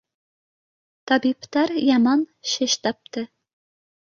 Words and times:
Табиптар 1.11 1.75
яман 1.91 2.25
шеш 2.53 2.73
тапты. 2.87 3.27